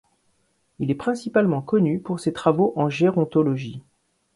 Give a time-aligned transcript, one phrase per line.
[0.79, 3.83] Il est principalement connu pour ses travaux en gérontologie.